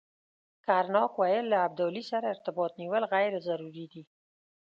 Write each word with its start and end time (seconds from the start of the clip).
کرناک 0.65 1.11
ویل 1.19 1.45
له 1.51 1.57
ابدالي 1.67 2.03
سره 2.11 2.25
ارتباط 2.33 2.71
نیول 2.81 3.03
غیر 3.13 3.31
ضروري 3.47 3.85
دي. 3.91 4.03